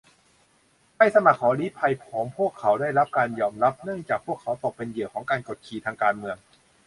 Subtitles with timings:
[0.95, 6.37] ใบสมัครขอลี้ภัยของพวกเขาได้รับการยอมรับเนื่องจากพวกเขาตกเป็นเหยื่อของการกดขี่ทางการเมือง